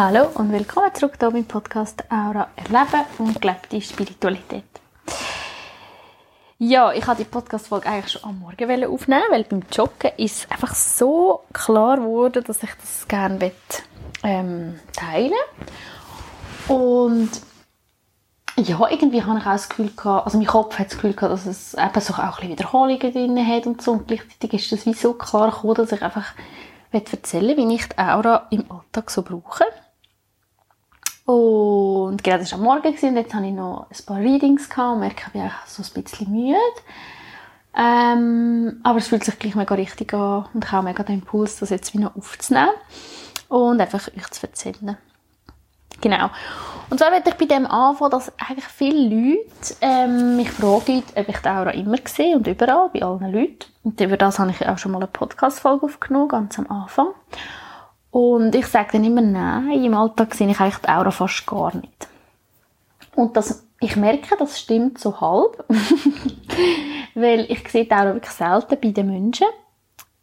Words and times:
Hallo 0.00 0.28
und 0.34 0.52
willkommen 0.52 0.94
zurück 0.94 1.14
hier 1.18 1.28
beim 1.28 1.44
Podcast 1.44 2.04
Aura 2.08 2.46
Erleben 2.54 3.04
und 3.18 3.40
gelebte 3.40 3.80
Spiritualität. 3.80 4.62
Ja, 6.56 6.92
ich 6.92 7.04
habe 7.04 7.24
die 7.24 7.28
Podcast-Folge 7.28 7.88
eigentlich 7.88 8.12
schon 8.12 8.22
am 8.22 8.38
Morgen 8.38 8.84
aufnehmen, 8.84 9.24
weil 9.30 9.42
beim 9.42 9.64
Joggen 9.72 10.12
ist 10.16 10.52
einfach 10.52 10.72
so 10.76 11.40
klar 11.52 11.96
geworden, 11.96 12.44
dass 12.46 12.62
ich 12.62 12.70
das 12.80 13.08
gerne 13.08 13.50
ähm, 14.22 14.78
teilen 14.92 15.32
Und 16.68 17.30
ja, 18.56 18.78
irgendwie 18.88 19.24
habe 19.24 19.40
ich 19.40 19.46
auch 19.46 19.50
das 19.50 19.68
Gefühl 19.68 19.90
gehabt, 19.96 20.26
also 20.26 20.38
mein 20.38 20.46
Kopf 20.46 20.78
hat 20.78 20.92
das 20.92 20.94
Gefühl 20.94 21.14
gehabt, 21.14 21.32
dass 21.32 21.44
es 21.44 21.74
eben 21.74 22.00
so 22.00 22.14
auch 22.14 22.18
ein 22.18 22.30
bisschen 22.30 22.50
Wiederholungen 22.50 23.12
drin 23.12 23.48
hat 23.48 23.66
und 23.66 23.82
so. 23.82 23.90
Und 23.90 24.06
gleichzeitig 24.06 24.52
ist 24.52 24.70
das 24.70 24.86
wie 24.86 24.94
so 24.94 25.14
klar 25.14 25.50
gekommen, 25.50 25.74
dass 25.74 25.90
ich 25.90 26.02
einfach 26.02 26.34
erzählen 26.92 27.56
wie 27.56 27.74
ich 27.74 27.88
die 27.88 27.98
Aura 27.98 28.46
im 28.50 28.64
Alltag 28.70 29.10
so 29.10 29.22
brauche. 29.22 29.64
Und 31.28 32.26
das 32.26 32.52
war 32.52 32.58
am 32.58 32.64
Morgen 32.64 32.86
und 32.86 33.16
jetzt 33.16 33.34
habe 33.34 33.46
ich 33.46 33.52
noch 33.52 33.86
ein 33.90 34.06
paar 34.06 34.16
Readings 34.16 34.66
und 34.78 35.00
merke, 35.00 35.24
ich 35.26 35.32
bin 35.34 35.50
so 35.66 35.82
ein 35.82 36.02
bisschen 36.02 36.32
müde. 36.32 36.56
Ähm, 37.76 38.80
aber 38.82 38.96
es 38.96 39.08
fühlt 39.08 39.24
sich 39.24 39.38
gleich 39.38 39.54
mega 39.54 39.74
richtig 39.74 40.14
an 40.14 40.46
und 40.54 40.64
ich 40.64 40.72
habe 40.72 40.86
mega 40.86 41.02
den 41.02 41.16
Impuls, 41.16 41.58
das 41.58 41.68
jetzt 41.68 41.92
wieder 41.92 42.12
aufzunehmen 42.16 42.70
und 43.48 43.78
einfach 43.78 44.08
euch 44.08 44.30
zu 44.30 44.46
erzählen. 44.46 44.96
Genau. 46.00 46.30
Und 46.88 46.98
zwar 46.98 47.12
werde 47.12 47.28
ich 47.28 47.36
bei 47.36 47.44
dem 47.44 47.66
anfangen, 47.66 48.10
dass 48.10 48.32
eigentlich 48.38 48.64
viele 48.64 49.14
Leute 49.14 49.74
ähm, 49.82 50.36
mich 50.36 50.50
fragen, 50.50 51.02
ob 51.14 51.28
ich 51.28 51.36
die 51.36 51.48
Aura 51.50 51.72
immer 51.72 51.98
sehe 52.06 52.36
und 52.36 52.46
überall, 52.46 52.88
bei 52.88 53.02
allen 53.02 53.30
Leuten. 53.30 53.66
Und 53.84 54.00
über 54.00 54.16
das 54.16 54.38
habe 54.38 54.50
ich 54.52 54.66
auch 54.66 54.78
schon 54.78 54.92
mal 54.92 54.98
eine 54.98 55.08
Podcast-Folge 55.08 55.84
aufgenommen, 55.84 56.28
ganz 56.28 56.58
am 56.58 56.70
Anfang. 56.70 57.08
Und 58.10 58.54
ich 58.54 58.66
sage 58.66 58.92
dann 58.92 59.04
immer, 59.04 59.20
nein, 59.20 59.84
im 59.84 59.94
Alltag 59.94 60.34
sehe 60.34 60.50
ich 60.50 60.60
eigentlich 60.60 60.78
die 60.78 60.88
Aura 60.88 61.10
fast 61.10 61.46
gar 61.46 61.74
nicht. 61.76 62.08
Und 63.14 63.36
das, 63.36 63.66
ich 63.80 63.96
merke, 63.96 64.36
das 64.38 64.58
stimmt 64.58 64.98
so 64.98 65.20
halb. 65.20 65.64
Weil 67.14 67.46
ich 67.50 67.68
sehe 67.68 67.84
die 67.84 67.92
Aura 67.92 68.14
wirklich 68.14 68.32
selten 68.32 68.78
bei 68.80 68.90
den 68.90 69.06
Menschen. 69.06 69.46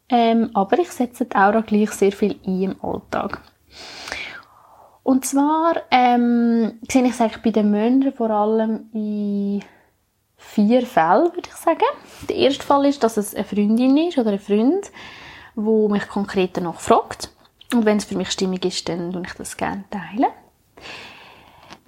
Ähm, 0.09 0.51
aber 0.53 0.79
ich 0.79 0.91
setze 0.91 1.25
die 1.25 1.35
Aura 1.35 1.61
gleich 1.61 1.91
sehr 1.91 2.11
viel 2.11 2.39
ein 2.45 2.61
im 2.61 2.75
Alltag. 2.83 3.41
Und 5.03 5.25
zwar 5.25 5.83
ähm, 5.91 6.79
sehe 6.89 7.03
ich 7.03 7.11
es 7.11 7.21
eigentlich 7.21 7.43
bei 7.43 7.51
den 7.51 7.69
Menschen 7.69 8.13
vor 8.13 8.31
allem 8.31 8.89
in 8.93 9.63
vier 10.35 10.85
Fällen, 10.85 11.33
würde 11.33 11.47
ich 11.47 11.55
sagen. 11.55 11.85
Der 12.29 12.35
erste 12.37 12.63
Fall 12.63 12.85
ist, 12.85 13.03
dass 13.03 13.17
es 13.17 13.35
eine 13.35 13.43
Freundin 13.43 13.97
ist 13.97 14.17
oder 14.17 14.31
ein 14.31 14.39
Freund, 14.39 14.91
wo 15.53 15.89
mich 15.89 16.07
konkret 16.07 16.57
danach 16.57 16.79
fragt. 16.79 17.29
Und 17.75 17.85
wenn 17.85 17.97
es 17.97 18.05
für 18.05 18.15
mich 18.15 18.31
stimmig 18.31 18.65
ist, 18.65 18.87
dann 18.87 19.11
tue 19.11 19.23
ich 19.25 19.33
das 19.33 19.57
gerne 19.57 19.83
teilen. 19.89 20.31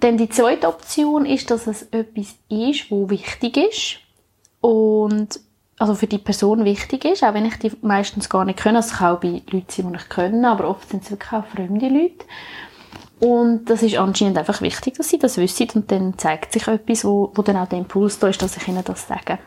Dann 0.00 0.16
die 0.16 0.28
zweite 0.28 0.68
Option 0.68 1.26
ist, 1.26 1.50
dass 1.50 1.66
es 1.66 1.82
etwas 1.82 2.36
ist, 2.48 2.90
wo 2.90 3.10
wichtig 3.10 3.56
ist 3.56 3.98
und 4.60 5.40
also 5.78 5.94
für 5.94 6.06
die 6.06 6.18
Person 6.18 6.64
wichtig 6.64 7.04
ist, 7.04 7.22
auch 7.24 7.34
wenn 7.34 7.46
ich 7.46 7.56
die 7.58 7.72
meistens 7.82 8.28
gar 8.28 8.44
nicht 8.44 8.58
kenne. 8.58 8.78
Also 8.78 8.92
es 8.92 8.98
kann 8.98 9.16
auch 9.16 9.20
bei 9.20 9.42
Leuten 9.50 9.66
sein, 9.68 9.92
die 9.92 9.98
ich 9.98 10.08
kenne, 10.08 10.48
aber 10.48 10.68
oft 10.68 10.88
sind 10.88 11.04
es 11.04 11.10
wirklich 11.10 11.32
auch 11.32 11.46
fremde 11.46 11.88
Leute. 11.88 12.26
Und 13.20 13.64
das 13.66 13.82
ist 13.82 13.96
anscheinend 13.96 14.38
einfach 14.38 14.60
wichtig, 14.60 14.94
dass 14.94 15.08
sie 15.08 15.18
das 15.18 15.36
wissen 15.36 15.68
und 15.74 15.90
dann 15.90 16.18
zeigt 16.18 16.52
sich 16.52 16.66
etwas, 16.68 17.04
wo, 17.04 17.32
wo 17.34 17.42
dann 17.42 17.56
auch 17.56 17.68
der 17.68 17.78
Impuls 17.78 18.18
da 18.18 18.28
ist, 18.28 18.40
dass 18.42 18.56
ich 18.56 18.68
ihnen 18.68 18.84
das 18.84 19.08
sage. 19.08 19.38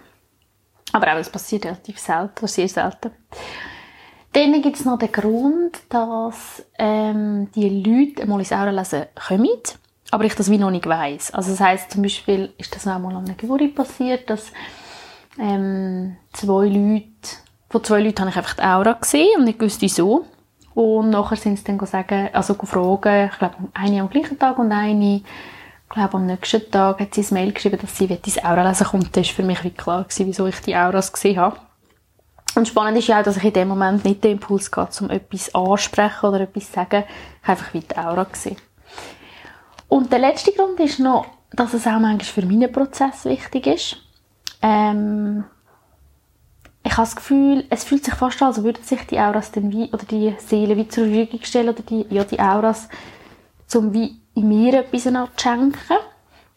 Aber 0.91 1.07
auch, 1.11 1.17
das 1.17 1.29
passiert 1.29 1.65
relativ 1.65 1.99
selten, 1.99 2.47
sehr 2.47 2.67
selten. 2.67 3.11
Dann 4.33 4.61
gibt 4.61 4.77
es 4.77 4.85
noch 4.85 4.97
den 4.97 5.11
Grund, 5.11 5.81
dass 5.89 6.63
ähm, 6.79 7.49
die 7.53 7.67
Leute 7.67 8.23
einmal 8.23 8.39
ins 8.39 8.53
Aurenlesen 8.53 9.07
kommen, 9.27 9.49
aber 10.09 10.23
ich 10.23 10.35
das 10.35 10.49
wie 10.49 10.57
noch 10.57 10.71
nicht 10.71 10.87
weiss. 10.87 11.31
Also 11.33 11.51
das 11.51 11.59
heisst 11.59 11.91
zum 11.91 12.01
Beispiel, 12.01 12.53
ist 12.57 12.73
das 12.73 12.87
auch 12.87 12.99
mal 12.99 13.15
an 13.15 13.25
einer 13.25 13.33
Geburt 13.33 13.75
passiert, 13.75 14.29
dass 14.29 14.51
ähm, 15.37 16.15
zwei 16.31 16.67
Leute, 16.67 17.07
von 17.69 17.83
zwei 17.83 18.01
Leuten 18.01 18.19
habe 18.19 18.29
ich 18.29 18.37
einfach 18.37 18.55
die 18.55 18.63
Aura 18.63 18.93
gesehen 18.93 19.37
und 19.37 19.45
nicht 19.45 19.59
gewusst, 19.59 19.81
wieso. 19.81 20.25
Und 20.73 21.09
nachher 21.09 21.35
sind 21.35 21.57
sie 21.57 21.65
dann 21.65 21.85
sagen, 21.85 22.29
also 22.31 22.53
fragen, 22.53 23.29
ich 23.31 23.37
glaube, 23.37 23.55
eine 23.73 24.01
am 24.01 24.09
gleichen 24.09 24.39
Tag 24.39 24.57
und 24.59 24.71
eine, 24.71 25.17
ich 25.17 25.23
glaube, 25.89 26.15
am 26.15 26.25
nächsten 26.25 26.71
Tag 26.71 27.01
hat 27.01 27.13
sie 27.13 27.21
ein 27.21 27.33
Mail 27.33 27.51
geschrieben, 27.51 27.79
dass 27.81 27.97
sie 27.97 28.05
ins 28.05 28.43
Aura 28.43 28.67
lesen 28.67 28.87
kommt. 28.87 29.15
Das 29.15 29.27
war 29.27 29.35
für 29.35 29.43
mich 29.43 29.63
wie 29.65 29.71
klar, 29.71 30.03
gewesen, 30.03 30.27
wieso 30.27 30.47
ich 30.47 30.59
die 30.61 30.75
Auras 30.75 31.11
gesehen 31.11 31.37
habe. 31.37 31.57
Und 32.55 32.67
spannend 32.67 32.97
ist 32.97 33.07
ja 33.07 33.19
auch, 33.19 33.23
dass 33.23 33.37
ich 33.37 33.43
in 33.43 33.53
dem 33.53 33.67
Moment 33.69 34.03
nicht 34.03 34.23
den 34.23 34.33
Impuls 34.33 34.69
hatte, 34.75 35.03
um 35.03 35.09
etwas 35.09 35.53
ansprechen 35.55 36.25
oder 36.25 36.41
etwas 36.41 36.67
zu 36.67 36.73
sagen. 36.73 37.03
Ich 37.41 37.47
habe 37.47 37.59
einfach 37.59 37.73
wie 37.73 37.79
die 37.79 37.97
Aura 37.97 38.23
gesehen. 38.25 38.57
Und 39.87 40.11
der 40.11 40.19
letzte 40.19 40.51
Grund 40.51 40.79
ist 40.79 40.99
noch, 40.99 41.25
dass 41.51 41.73
es 41.73 41.87
auch 41.87 41.99
manchmal 41.99 42.19
für 42.19 42.45
meinen 42.45 42.71
Prozess 42.71 43.25
wichtig 43.25 43.67
ist. 43.67 43.97
Ähm, 44.61 45.43
ich 46.83 46.93
habe 46.93 47.03
das 47.03 47.15
Gefühl, 47.15 47.65
es 47.69 47.83
fühlt 47.83 48.03
sich 48.03 48.13
fast 48.13 48.41
an, 48.41 48.49
als 48.49 48.63
würden 48.63 48.83
sich 48.83 49.01
die 49.07 49.19
Auras 49.19 49.51
dann 49.51 49.71
wie, 49.71 49.89
oder 49.91 50.03
die 50.03 50.35
Seele 50.39 50.77
wie 50.77 50.87
zur 50.87 51.05
Verfügung 51.05 51.43
stellen, 51.43 51.69
oder 51.69 51.83
die, 51.83 52.05
ja, 52.09 52.23
die 52.23 52.39
Auras, 52.39 52.89
um 53.73 53.93
wie 53.93 54.19
in 54.33 54.47
mir 54.47 54.79
etwas 54.79 55.03
zu 55.03 55.27
schenken. 55.37 55.73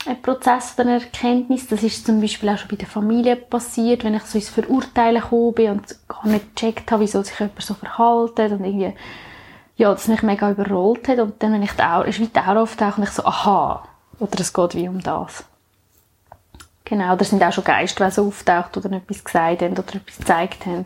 Ein 0.07 0.21
Prozess 0.21 0.75
oder 0.75 0.89
eine 0.89 1.01
Erkenntnis. 1.01 1.67
Das 1.67 1.83
ist 1.83 2.05
zum 2.05 2.21
Beispiel 2.21 2.51
auch 2.51 2.59
schon 2.59 2.69
bei 2.69 2.77
der 2.77 2.89
Familie 2.89 3.37
passiert, 3.37 4.05
wenn 4.05 4.15
ich 4.15 4.23
so 4.25 4.37
ins 4.37 4.51
Verurteilen 4.51 5.23
gekommen 5.23 5.55
bin 5.55 5.71
und 5.71 5.97
gar 6.09 6.27
nicht 6.27 6.55
gecheckt 6.55 6.91
habe, 6.93 7.03
wieso 7.03 7.23
sich 7.23 7.39
jemand 7.39 7.63
so 7.63 7.75
verhalten 7.75 8.53
und 8.53 8.65
irgendwie, 8.65 8.95
ja, 9.77 9.93
das 9.93 10.09
mich 10.09 10.23
mega 10.23 10.51
überrollt 10.51 11.09
hat. 11.09 11.19
Und 11.21 11.43
dann, 11.43 11.55
wenn 11.55 11.63
ich 11.63 11.73
die 11.73 12.09
ist 12.09 12.21
wie 12.21 12.27
die 12.27 12.39
Aura 12.39 12.63
auftaucht 12.63 12.99
und 12.99 13.05
ich 13.05 13.11
so, 13.11 13.25
aha, 13.25 13.83
oder 14.21 14.41
es 14.41 14.53
geht 14.53 14.75
wie 14.75 14.89
um 14.89 15.01
das. 15.01 15.45
Genau, 16.85 17.17
da 17.17 17.25
sind 17.25 17.43
auch 17.43 17.53
schon 17.53 17.65
Geistwesen 17.65 18.27
auftaucht 18.27 18.77
oder 18.77 18.93
etwas 18.93 19.25
gesagt 19.25 19.63
haben 19.63 19.73
oder 19.73 19.95
etwas 19.95 20.19
gezeigt 20.19 20.67
haben, 20.67 20.85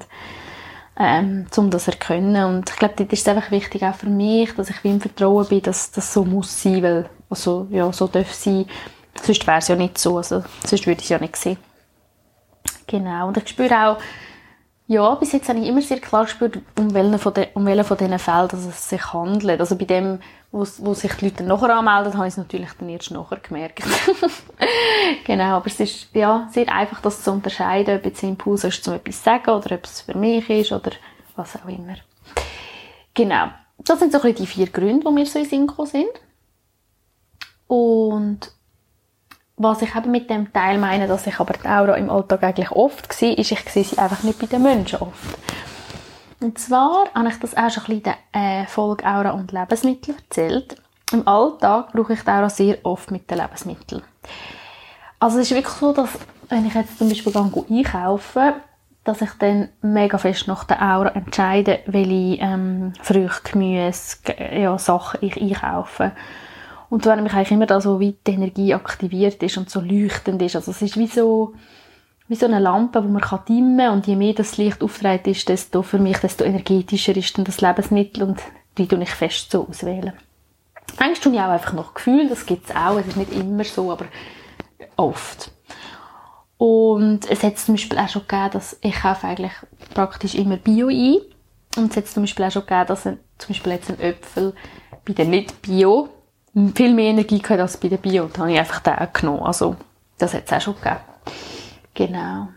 ähm, 0.96 1.46
um 1.56 1.70
das 1.70 1.84
zu 1.84 1.90
erkennen. 1.90 2.44
Und 2.44 2.70
ich 2.70 2.76
glaube, 2.76 2.94
dort 2.96 3.12
ist 3.12 3.22
es 3.22 3.28
einfach 3.28 3.50
wichtig, 3.50 3.82
auch 3.82 3.96
für 3.96 4.08
mich, 4.08 4.54
dass 4.54 4.70
ich 4.70 4.84
wie 4.84 4.90
im 4.90 5.00
Vertrauen 5.00 5.48
bin, 5.48 5.62
dass 5.62 5.90
das 5.90 6.12
so 6.12 6.24
muss 6.24 6.62
sein, 6.62 6.84
weil, 6.84 7.10
also, 7.28 7.66
ja, 7.70 7.92
so 7.92 8.06
darf 8.06 8.32
sein. 8.32 8.66
Sonst 9.22 9.46
wäre 9.46 9.58
es 9.58 9.68
ja 9.68 9.76
nicht 9.76 9.98
so, 9.98 10.16
also, 10.16 10.42
sonst 10.64 10.86
würde 10.86 11.00
ich 11.00 11.04
es 11.04 11.10
ja 11.10 11.18
nicht 11.18 11.36
sehen. 11.36 11.58
Genau, 12.86 13.28
und 13.28 13.36
ich 13.36 13.48
spüre 13.48 13.88
auch, 13.88 13.98
ja, 14.86 15.14
bis 15.16 15.32
jetzt 15.32 15.50
habe 15.50 15.58
ich 15.58 15.66
immer 15.66 15.82
sehr 15.82 16.00
klar 16.00 16.24
gespürt, 16.24 16.58
um 16.78 16.94
welchen 16.94 17.18
von, 17.18 17.34
de, 17.34 17.48
um 17.52 17.66
welchen 17.66 17.84
von 17.84 17.98
diesen 17.98 18.18
Fällen 18.18 18.48
es 18.50 18.88
sich 18.88 19.12
handelt. 19.12 19.60
Also 19.60 19.76
bei 19.76 19.84
dem, 19.84 20.20
wo, 20.50 20.66
wo 20.78 20.94
sich 20.94 21.12
die 21.12 21.26
Leute 21.26 21.44
nachher 21.44 21.76
anmelden, 21.76 22.14
habe 22.14 22.26
ich 22.26 22.32
es 22.32 22.38
natürlich 22.38 22.70
dann 22.78 22.88
erst 22.88 23.10
nachher 23.10 23.36
gemerkt. 23.36 23.82
genau, 25.26 25.56
aber 25.56 25.66
es 25.66 25.78
ist 25.78 26.08
ja 26.14 26.48
sehr 26.50 26.74
einfach, 26.74 27.02
das 27.02 27.22
zu 27.22 27.32
unterscheiden, 27.32 27.98
ob 27.98 28.04
jetzt 28.06 28.22
Impuls 28.22 28.64
ist, 28.64 28.88
um 28.88 28.94
etwas 28.94 29.18
zu 29.18 29.24
sagen 29.24 29.50
oder 29.50 29.74
ob 29.74 29.84
es 29.84 30.00
für 30.00 30.16
mich 30.16 30.48
ist 30.48 30.72
oder 30.72 30.92
was 31.36 31.54
auch 31.56 31.68
immer. 31.68 31.96
Genau, 33.12 33.48
das 33.76 33.98
sind 33.98 34.10
so 34.10 34.18
ein 34.18 34.22
bisschen 34.22 34.46
die 34.46 34.46
vier 34.46 34.68
Gründe, 34.68 35.04
warum 35.04 35.18
wir 35.18 35.26
so 35.26 35.38
in 35.38 35.44
Synchro 35.44 35.84
sind. 35.84 36.08
Und 37.66 38.52
was 39.58 39.82
ich 39.82 39.94
eben 39.94 40.10
mit 40.10 40.30
dem 40.30 40.52
Teil 40.52 40.78
meine, 40.78 41.06
dass 41.06 41.26
ich 41.26 41.38
aber 41.38 41.54
die 41.54 41.68
Aura 41.68 41.94
im 41.94 42.10
Alltag 42.10 42.42
eigentlich 42.44 42.70
oft 42.70 43.12
sehe, 43.12 43.34
ist, 43.34 43.52
ich 43.52 43.68
sehe 43.68 43.84
sie 43.84 43.98
einfach 43.98 44.22
nicht 44.22 44.38
bei 44.38 44.46
den 44.46 44.62
Menschen 44.62 45.00
oft. 45.00 45.38
Und 46.40 46.58
zwar 46.58 47.06
habe 47.14 47.28
ich 47.28 47.38
das 47.40 47.56
auch 47.56 47.68
schon 47.68 47.82
ein 47.84 47.86
bisschen 47.86 47.96
in 47.96 48.02
der 48.02 48.16
äh, 48.32 48.66
Folge 48.66 49.04
Aura 49.04 49.30
und 49.30 49.50
Lebensmittel 49.50 50.14
erzählt. 50.14 50.76
Im 51.12 51.26
Alltag 51.26 51.92
brauche 51.92 52.12
ich 52.12 52.22
die 52.22 52.30
Aura 52.30 52.48
sehr 52.48 52.78
oft 52.84 53.10
mit 53.10 53.30
den 53.30 53.38
Lebensmitteln. 53.38 54.02
Also 55.18 55.38
es 55.38 55.50
ist 55.50 55.56
wirklich 55.56 55.74
so, 55.74 55.92
dass 55.92 56.10
wenn 56.48 56.66
ich 56.66 56.74
jetzt 56.74 56.98
zum 56.98 57.08
Beispiel 57.08 57.32
einkaufe, 57.36 58.54
dass 59.02 59.22
ich 59.22 59.30
dann 59.38 59.70
mega 59.80 60.18
fest 60.18 60.46
nach 60.46 60.64
der 60.64 60.80
Aura 60.80 61.08
entscheide, 61.10 61.80
welche 61.86 62.42
ähm, 62.42 62.92
Früchte, 63.02 63.52
Gemüse, 63.52 64.18
ja, 64.52 64.78
Sachen 64.78 65.18
ich 65.22 65.40
einkaufe. 65.40 66.12
Und 66.90 67.02
zwar 67.02 67.16
nämlich 67.16 67.34
eigentlich 67.34 67.52
immer 67.52 67.66
da 67.66 67.80
so, 67.80 68.00
wie 68.00 68.16
die 68.26 68.32
Energie 68.32 68.74
aktiviert 68.74 69.42
ist 69.42 69.58
und 69.58 69.68
so 69.68 69.80
leuchtend 69.80 70.40
ist. 70.40 70.56
Also 70.56 70.70
es 70.70 70.80
ist 70.80 70.96
wie 70.96 71.06
so, 71.06 71.54
wie 72.28 72.34
so 72.34 72.46
eine 72.46 72.58
Lampe, 72.58 73.04
wo 73.04 73.08
man 73.08 73.20
kann 73.20 73.40
dimmen. 73.48 73.90
Und 73.90 74.06
je 74.06 74.16
mehr 74.16 74.32
das 74.32 74.56
Licht 74.56 74.82
auftritt 74.82 75.26
ist, 75.26 75.48
desto 75.48 75.82
für 75.82 75.98
mich, 75.98 76.18
desto 76.18 76.44
energetischer 76.44 77.16
ist 77.16 77.36
dann 77.36 77.44
das 77.44 77.60
Lebensmittel 77.60 78.22
und 78.22 78.40
die 78.78 78.86
tue 78.86 79.02
ich 79.02 79.10
fest 79.10 79.50
so 79.50 79.66
auswählen. 79.68 80.14
Eigentlich 80.96 81.20
tue 81.20 81.34
ich 81.34 81.40
auch 81.40 81.50
einfach 81.50 81.74
noch 81.74 81.94
Gefühl, 81.94 82.28
das 82.28 82.46
gibt 82.46 82.70
es 82.70 82.74
auch. 82.74 82.98
Es 82.98 83.06
ist 83.06 83.16
nicht 83.16 83.32
immer 83.32 83.64
so, 83.64 83.92
aber 83.92 84.06
oft. 84.96 85.50
Und 86.56 87.30
es 87.30 87.42
hat 87.42 87.58
zum 87.58 87.74
Beispiel 87.74 87.98
auch 87.98 88.08
schon 88.08 88.22
gegeben, 88.26 88.50
dass 88.52 88.78
ich 88.80 88.94
kaufe 88.94 89.26
eigentlich 89.26 89.52
praktisch 89.94 90.34
immer 90.34 90.56
Bio 90.56 90.88
ein. 90.88 91.18
Und 91.76 91.90
es 91.90 91.96
hat 91.96 92.08
zum 92.08 92.22
Beispiel 92.22 92.46
auch 92.46 92.50
schon 92.50 92.66
gegeben, 92.66 92.86
dass 92.86 93.06
ein, 93.06 93.18
zum 93.36 93.48
Beispiel 93.48 93.72
jetzt 93.72 93.90
ein 93.90 94.00
Äpfel 94.00 94.54
bei 95.04 95.12
den 95.12 95.30
nicht 95.30 95.62
Bio 95.62 96.08
viel 96.74 96.94
mehr 96.94 97.10
Energie 97.10 97.40
gehabt 97.40 97.60
als 97.60 97.76
bei 97.76 97.88
der 97.88 97.96
Bio. 97.98 98.28
Da 98.32 98.40
habe 98.40 98.52
ich 98.52 98.58
einfach 98.58 98.80
den 98.80 98.94
genommen. 99.12 99.42
Also, 99.42 99.76
das 100.18 100.34
hat 100.34 100.44
es 100.46 100.52
auch 100.52 100.60
schon 100.60 100.74
gegeben. 100.76 101.00
Genau. 101.94 102.48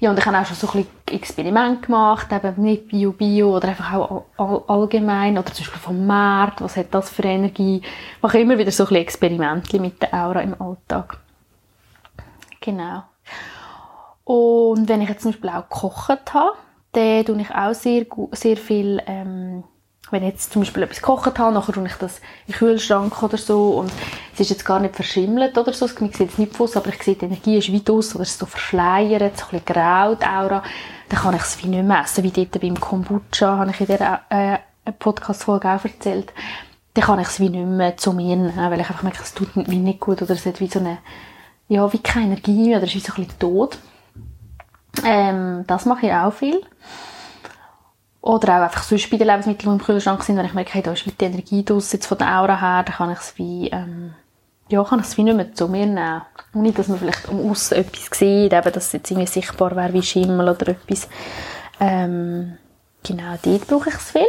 ja, 0.00 0.10
und 0.10 0.18
ich 0.18 0.24
habe 0.24 0.38
auch 0.38 0.46
schon 0.46 0.56
so 0.56 0.66
ein 0.68 0.84
bisschen 0.84 1.20
Experiment 1.20 1.82
gemacht, 1.82 2.32
eben 2.32 2.62
nicht 2.62 2.88
Bio-Bio 2.88 3.56
oder 3.56 3.68
einfach 3.68 3.92
auch 3.92 4.24
all, 4.38 4.62
allgemein 4.66 5.36
oder 5.36 5.52
zum 5.52 5.64
Beispiel 5.64 5.80
vom 5.80 6.06
Markt, 6.06 6.62
was 6.62 6.76
hat 6.76 6.92
das 6.92 7.10
für 7.10 7.24
Energie. 7.24 7.82
Ich 8.16 8.22
mache 8.22 8.38
immer 8.38 8.56
wieder 8.56 8.70
so 8.70 8.84
ein 8.84 8.88
bisschen 8.88 9.02
Experimente 9.02 9.78
mit 9.78 10.00
der 10.00 10.14
Aura 10.14 10.40
im 10.40 10.60
Alltag. 10.60 11.18
Genau. 12.60 13.02
Und 14.24 14.88
wenn 14.88 15.02
ich 15.02 15.08
jetzt 15.10 15.22
zum 15.22 15.32
Beispiel 15.32 15.50
auch 15.50 15.68
gekocht 15.68 16.32
habe, 16.32 16.56
dann 16.92 17.24
tue 17.24 17.40
ich 17.40 17.50
auch 17.50 17.74
sehr, 17.74 18.06
sehr 18.32 18.56
viel 18.56 19.02
ähm, 19.06 19.64
wenn 20.10 20.22
ich 20.22 20.32
jetzt 20.32 20.52
zum 20.52 20.62
Beispiel 20.62 20.82
etwas 20.82 20.98
gekocht 20.98 21.38
habe, 21.38 21.54
nachher 21.54 21.72
tue 21.72 21.86
ich 21.86 21.94
das 21.94 22.18
in 22.46 22.52
den 22.52 22.56
Kühlschrank 22.56 23.22
oder 23.22 23.38
so 23.38 23.78
und 23.78 23.90
es 24.34 24.40
ist 24.40 24.50
jetzt 24.50 24.64
gar 24.64 24.78
nicht 24.78 24.94
verschimmelt 24.94 25.56
oder 25.56 25.72
so, 25.72 25.88
man 25.98 26.12
sieht 26.12 26.30
es 26.30 26.38
nicht 26.38 26.54
von 26.54 26.68
aber 26.74 26.88
ich 26.88 27.02
sehe, 27.02 27.14
die 27.14 27.24
Energie 27.24 27.58
ist 27.58 27.72
weit 27.72 27.90
aus 27.90 28.14
oder 28.14 28.22
es 28.22 28.30
ist 28.30 28.38
so 28.38 28.46
verschleiert, 28.46 29.36
so 29.36 29.44
ein 29.46 29.50
bisschen 29.50 29.64
grau, 29.64 30.14
die 30.14 30.26
Aura, 30.26 30.62
dann 31.08 31.20
kann 31.20 31.34
ich 31.34 31.42
es 31.42 31.62
wie 31.62 31.68
nicht 31.68 31.84
mehr 31.84 32.02
essen, 32.02 32.22
wie 32.22 32.30
dort 32.30 32.60
beim 32.60 32.78
Kombucha, 32.78 33.58
habe 33.58 33.70
ich 33.70 33.80
in 33.80 33.86
dieser 33.86 34.20
äh, 34.28 34.58
Podcast-Folge 34.98 35.68
auch 35.68 35.84
erzählt, 35.84 36.32
dann 36.94 37.04
kann 37.04 37.20
ich 37.20 37.28
es 37.28 37.40
wie 37.40 37.48
nicht 37.48 37.66
mehr 37.66 37.96
zu 37.96 38.12
mir 38.12 38.36
nehmen, 38.36 38.56
weil 38.56 38.80
ich 38.80 38.88
einfach 38.88 39.02
merke, 39.02 39.22
es 39.22 39.34
tut 39.34 39.48
wie 39.54 39.78
nicht 39.78 40.00
gut 40.00 40.22
oder 40.22 40.32
es 40.32 40.46
hat 40.46 40.60
wie 40.60 40.68
so 40.68 40.78
eine, 40.78 40.98
ja, 41.68 41.92
wie 41.92 41.98
keine 41.98 42.26
Energie 42.26 42.68
mehr 42.68 42.78
oder 42.78 42.86
es 42.86 42.94
ist 42.94 42.96
wie 42.96 43.00
so 43.00 43.12
ein 43.14 43.24
bisschen 43.24 43.38
tot. 43.38 43.78
Ähm, 45.04 45.64
das 45.66 45.86
mache 45.86 46.06
ich 46.06 46.12
auch 46.12 46.32
viel. 46.32 46.62
Oder 48.24 48.56
auch 48.56 48.62
einfach 48.62 48.84
sonst 48.84 49.10
bei 49.10 49.18
den 49.18 49.26
Lebensmitteln, 49.26 49.70
die 49.70 49.82
im 49.82 49.84
Kühlschrank 49.84 50.22
sind, 50.22 50.38
wenn 50.38 50.46
ich 50.46 50.54
merke, 50.54 50.72
hey, 50.72 50.82
da 50.82 50.92
ist 50.92 51.04
die 51.04 51.24
Energie 51.26 51.62
draus, 51.62 51.92
jetzt 51.92 52.06
von 52.06 52.16
der 52.16 52.40
Aura 52.40 52.58
her, 52.58 52.82
dann 52.82 52.94
kann 52.94 53.10
ich 53.10 53.18
es 53.18 53.36
wie, 53.36 53.68
ähm, 53.68 54.14
ja, 54.70 54.82
kann 54.82 55.00
ich 55.00 55.04
es 55.04 55.18
wie 55.18 55.24
nicht 55.24 55.36
mehr 55.36 55.52
zu 55.52 55.68
mir 55.68 55.84
nehmen. 55.84 56.22
Nicht, 56.54 56.78
dass 56.78 56.88
man 56.88 56.98
vielleicht 56.98 57.28
um 57.28 57.50
aussen 57.50 57.74
etwas 57.76 58.18
sieht, 58.18 58.54
eben, 58.54 58.72
dass 58.72 58.86
es 58.86 58.92
jetzt 58.94 59.10
irgendwie 59.10 59.26
sichtbar 59.26 59.76
wäre 59.76 59.92
wie 59.92 60.02
Schimmel 60.02 60.48
oder 60.48 60.68
etwas. 60.68 61.06
Ähm, 61.78 62.56
genau, 63.02 63.34
dort 63.42 63.66
brauche 63.66 63.90
ich 63.90 63.94
es 63.94 64.12
viel. 64.12 64.22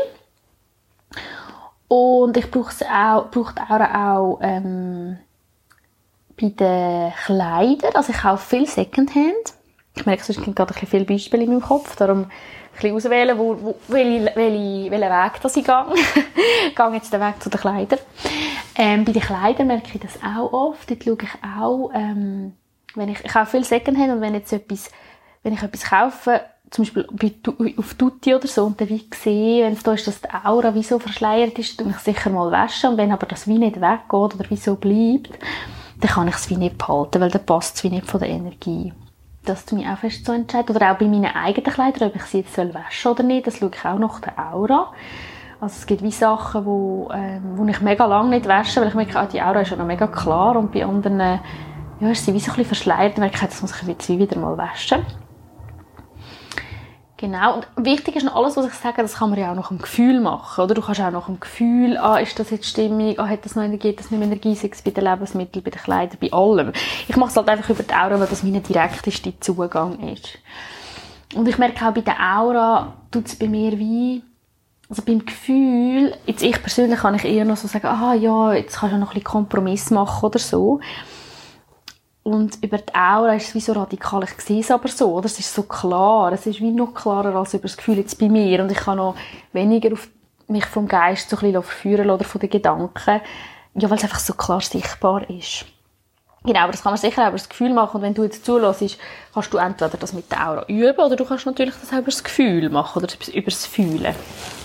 Und 1.88 2.36
ich 2.36 2.52
brauche 2.52 2.72
es 2.72 2.82
auch, 2.82 3.32
brauche 3.32 3.56
die 3.56 3.62
Aura 3.62 4.18
auch, 4.18 4.40
ähm, 4.42 5.20
bei 6.36 6.50
den 6.50 7.14
Kleidern. 7.14 7.96
Also 7.96 8.12
ich 8.12 8.18
kaufe 8.18 8.46
viel 8.46 8.68
Secondhand. 8.68 9.54
Ich 9.96 10.06
merke, 10.06 10.24
es 10.28 10.42
gibt 10.42 10.56
gerade 10.56 10.74
ein 10.74 10.74
bisschen 10.74 10.88
viele 10.88 11.06
Beispiele 11.06 11.44
in 11.44 11.50
meinem 11.50 11.62
Kopf, 11.62 11.96
darum 11.96 12.28
bisschen 12.76 12.96
auswählen, 12.96 13.38
wo, 13.38 13.58
wo, 13.62 13.76
welche, 13.88 14.36
welche, 14.36 14.92
welchen 14.92 15.10
Weg 15.10 15.42
das 15.42 15.56
ich 15.56 15.66
gehe. 15.66 15.86
ich 16.70 16.76
gehe 16.76 16.94
jetzt 16.94 17.14
den 17.14 17.22
Weg 17.22 17.42
zu 17.42 17.50
den 17.50 17.60
Kleidern. 17.60 18.00
Ähm, 18.76 19.06
bei 19.06 19.12
den 19.12 19.22
Kleidern 19.22 19.68
merke 19.68 19.92
ich 19.94 20.02
das 20.02 20.20
auch 20.24 20.52
oft. 20.52 20.90
Dort 20.90 21.04
schaue 21.04 21.18
ich 21.22 21.58
auch, 21.58 21.92
ähm, 21.94 22.54
wenn 22.96 23.10
ich, 23.10 23.24
ich 23.24 23.32
kaufe 23.32 23.52
viel 23.52 23.64
Secondhand 23.64 24.12
und 24.12 24.22
wenn 24.22 24.34
jetzt 24.34 24.52
etwas, 24.54 24.90
wenn 25.44 25.54
ich 25.54 25.64
etwas 25.64 25.86
kaufe, 25.86 26.42
zum 26.72 26.84
Beispiel 26.84 27.08
bei, 27.12 27.76
auf 27.78 27.94
Tutti 27.94 28.34
oder 28.34 28.48
so, 28.48 28.66
und 28.66 28.82
dann 28.82 28.90
wie 28.90 29.08
sehe, 29.14 29.66
wenn 29.66 29.74
es 29.74 29.84
da 29.84 29.94
ist, 29.94 30.08
dass 30.08 30.22
die 30.22 30.30
Aura 30.30 30.74
wie 30.74 30.84
so 30.84 31.00
verschleiert 31.00 31.58
ist, 31.60 31.80
dann 31.80 31.92
ich 31.92 31.98
sicher 31.98 32.30
mal 32.30 32.52
waschen. 32.52 32.92
Und 32.92 32.98
wenn 32.98 33.12
aber 33.12 33.28
das 33.28 33.48
wie 33.48 33.58
nicht 33.58 33.80
weggeht 33.80 34.12
oder 34.12 34.50
wie 34.50 34.58
so 34.58 34.76
bleibt, 34.76 35.40
dann 36.02 36.12
kann 36.12 36.28
ich 36.28 36.36
es 36.36 36.50
wie 36.50 36.58
nicht 36.58 36.78
behalten, 36.78 37.22
weil 37.22 37.32
dann 37.32 37.46
passt 37.46 37.78
es 37.78 37.84
wie 37.84 37.90
nicht 37.90 38.08
von 38.08 38.20
der 38.20 38.30
Energie 38.30 38.92
das 39.46 39.66
tue 39.66 39.80
ich 39.80 39.88
auch 39.88 39.98
fest 39.98 40.26
so 40.26 40.34
entscheiden. 40.34 40.76
Oder 40.76 40.92
auch 40.92 40.98
bei 40.98 41.06
meinen 41.06 41.34
eigenen 41.36 41.72
Kleidern, 41.72 42.10
ob 42.10 42.16
ich 42.16 42.24
sie 42.24 42.40
jetzt 42.40 42.58
waschen 42.58 43.12
oder 43.12 43.24
nicht, 43.24 43.48
das 43.48 43.58
schaue 43.58 43.72
ich 43.74 43.86
auch 43.86 44.00
nach 44.00 44.20
der 44.20 44.38
Aura. 44.38 44.92
Also 45.62 45.76
es 45.78 45.86
gibt 45.86 46.04
wie 46.04 46.12
Sachen, 46.12 46.66
wo, 46.66 47.10
ähm, 47.14 47.42
wo 47.56 47.66
ich 47.66 47.82
mega 47.82 48.06
lange 48.06 48.30
nicht 48.30 48.48
wasche, 48.48 48.82
weil 48.82 48.90
ich 48.90 48.94
merke, 48.94 49.18
ah, 49.18 49.26
die 49.26 49.42
Aura 49.42 49.62
ist 49.62 49.72
ja 49.72 49.78
noch 49.78 49.86
mega 49.86 50.08
klar 50.08 50.58
und 50.58 50.72
bei 50.72 50.86
anderen 50.86 51.20
ja, 51.20 52.10
ist 52.10 52.26
sie 52.26 52.34
wie 52.34 52.40
so 52.40 52.52
ein 52.52 52.58
bisschen 52.58 52.66
verschleiert 52.66 53.16
und 53.16 53.22
merke, 53.22 53.46
das 53.46 53.62
muss 53.62 53.82
ich 53.82 53.88
jetzt 53.88 54.10
wieder 54.10 54.38
mal 54.38 54.58
waschen. 54.58 55.06
Genau. 57.18 57.56
Und 57.56 57.68
wichtig 57.78 58.18
ist 58.18 58.24
noch 58.24 58.36
alles, 58.36 58.58
was 58.58 58.68
ich 58.68 58.74
sage, 58.74 59.02
das 59.02 59.16
kann 59.16 59.30
man 59.30 59.40
ja 59.40 59.52
auch 59.52 59.56
nach 59.56 59.70
dem 59.70 59.78
Gefühl 59.78 60.20
machen, 60.20 60.66
oder? 60.66 60.74
Du 60.74 60.82
kannst 60.82 61.00
auch 61.00 61.12
nach 61.12 61.28
dem 61.28 61.40
Gefühl, 61.40 61.98
ah, 61.98 62.18
ist 62.18 62.38
das 62.38 62.50
jetzt 62.50 62.68
stimmig, 62.68 63.20
ah, 63.20 63.28
hat 63.28 63.46
das 63.46 63.56
noch 63.56 63.64
Energie, 63.64 63.90
hat 63.90 64.00
das 64.00 64.12
nicht 64.12 64.20
mehr 64.20 64.28
Energie, 64.28 64.54
sei 64.54 64.70
es 64.72 64.82
bei 64.82 64.92
den 64.92 65.06
Lebensmitteln, 65.06 65.64
bei 65.64 65.72
den 65.72 65.82
Kleidern, 65.82 66.18
bei 66.20 66.32
allem. 66.34 66.74
Ich 67.08 67.16
mache 67.16 67.30
es 67.30 67.38
halt 67.38 67.48
einfach 67.48 67.70
über 67.70 67.84
die 67.84 67.94
Aura, 67.94 68.20
weil 68.20 68.28
das 68.28 68.44
mein 68.44 68.62
direktester 68.62 69.32
Zugang 69.40 69.98
ist. 70.10 70.38
Und 71.36 71.48
ich 71.48 71.58
merke 71.58 71.88
auch 71.88 71.94
bei 71.94 72.02
der 72.02 72.18
Aura, 72.20 72.94
tut 73.12 73.28
es 73.28 73.40
bei 73.40 73.48
mir 73.48 73.80
wie, 73.80 74.22
also 74.90 75.02
beim 75.02 75.26
Gefühl, 75.26 76.14
jetzt 76.26 76.44
ich 76.44 76.62
persönlich 76.62 77.00
kann 77.00 77.16
ich 77.16 77.24
eher 77.24 77.46
noch 77.46 77.58
so 77.58 77.70
sagen, 77.70 77.88
ah, 77.88 78.14
ja, 78.14 78.54
jetzt 78.54 78.78
kannst 78.78 78.94
du 78.94 78.98
noch 78.98 79.08
ein 79.08 79.14
bisschen 79.14 79.24
Kompromiss 79.24 79.90
machen 79.90 80.26
oder 80.26 80.40
so. 80.40 80.82
Und 82.28 82.58
über 82.64 82.80
die 82.80 82.96
Aura 82.96 83.36
ist 83.36 83.50
es 83.50 83.54
wie 83.54 83.60
so 83.60 83.74
radikal. 83.74 84.24
Ich 84.24 84.32
sehe 84.44 84.62
es 84.62 84.72
aber 84.72 84.88
so, 84.88 85.14
oder? 85.14 85.28
Es 85.28 85.40
ist 85.40 85.54
so 85.54 85.62
klar. 85.62 86.32
Es 86.32 86.48
ist 86.48 86.60
wie 86.60 86.72
noch 86.72 86.96
klarer 86.96 87.36
als 87.36 87.54
über 87.54 87.68
das 87.68 87.78
Gefühl 87.78 88.00
jetzt 88.00 88.18
bei 88.18 88.30
mir. 88.30 88.64
Und 88.64 88.72
ich 88.72 88.80
kann 88.80 88.98
noch 88.98 89.16
weniger 89.54 89.94
auf 89.94 90.08
mich 90.48 90.66
vom 90.66 90.88
Geist 90.88 91.30
so 91.30 91.36
ein 91.36 91.42
bisschen 91.42 91.62
verführen 91.62 92.10
oder 92.10 92.24
von 92.24 92.42
den 92.42 92.50
Gedanken. 92.50 93.22
Ja, 93.76 93.90
weil 93.92 93.98
es 93.98 94.04
einfach 94.04 94.18
so 94.18 94.34
klar 94.34 94.60
sichtbar 94.60 95.30
ist. 95.30 95.66
Genau, 96.44 96.62
aber 96.62 96.72
das 96.72 96.82
kann 96.82 96.94
man 96.94 96.98
sicher 96.98 97.22
auch 97.22 97.28
über 97.28 97.38
das 97.38 97.48
Gefühl 97.48 97.74
machen. 97.74 97.98
Und 97.98 98.02
wenn 98.02 98.16
du 98.16 98.24
jetzt 98.24 98.44
zulässt, 98.44 98.98
kannst 99.32 99.54
du 99.54 99.60
entweder 99.60 99.96
das 99.96 100.14
mit 100.14 100.32
der 100.32 100.50
Aura 100.50 100.66
üben 100.68 101.00
oder 101.00 101.16
du 101.16 101.26
kannst 101.26 101.46
natürlich 101.46 101.76
das 101.80 101.94
auch 101.94 102.00
über 102.00 102.06
das 102.06 102.24
Gefühl 102.24 102.72
machen 102.72 103.04
oder 103.04 103.14
über 103.34 103.52
das 103.52 103.68
Fühlen. 103.68 104.16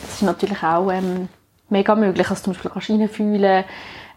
Das 0.01 0.15
ist 0.15 0.23
natürlich 0.23 0.63
auch 0.63 0.91
ähm, 0.91 1.29
mega 1.69 1.95
möglich. 1.95 2.31
Also 2.31 2.43
zum 2.43 2.55
Beispiel 2.55 2.71
kannst 2.71 2.89
du 2.89 2.95
reinfühlen, 2.95 3.65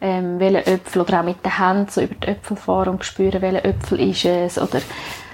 ähm, 0.03 0.37
welchen 0.37 0.67
Äpfel 0.67 1.01
oder 1.01 1.21
auch 1.21 1.23
mit 1.23 1.45
den 1.45 1.57
Händen 1.57 1.89
so 1.89 2.01
über 2.01 2.13
die 2.13 2.27
Äpfel 2.27 2.57
fahren 2.57 2.89
und 2.89 3.05
spüren, 3.05 3.41
welcher 3.41 3.63
Äpfel 3.63 4.01
ist 4.01 4.25
es 4.25 4.59
oder 4.59 4.81